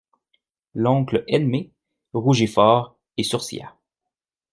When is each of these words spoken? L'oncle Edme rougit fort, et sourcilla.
L'oncle 0.73 1.23
Edme 1.27 1.69
rougit 2.13 2.47
fort, 2.47 2.97
et 3.17 3.23
sourcilla. 3.23 3.75